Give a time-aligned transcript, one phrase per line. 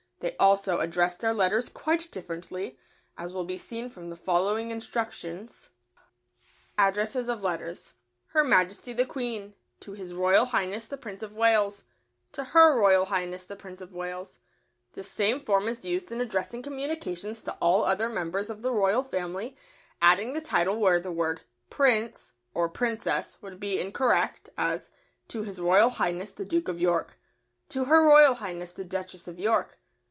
[0.21, 2.77] They also address their letters quite differently,
[3.17, 5.69] as will be seen from the following instructions:
[6.77, 7.95] ADDRESSES OF LETTERS.
[8.27, 9.55] Her Majesty the Queen.
[9.79, 11.85] To His Royal Highness the Prince of Wales.
[12.33, 14.37] To Her Royal Highness the Princess of Wales.
[14.93, 19.01] This same form is used in addressing communications to all other members of the Royal
[19.01, 19.57] Family,
[20.03, 21.41] adding the title where the word
[21.71, 24.91] "Prince" or "Princess" would be incorrect, as:
[25.29, 27.17] To His Royal Highness the Duke of York.
[27.69, 29.79] To Her Royal Highness the Duchess of York.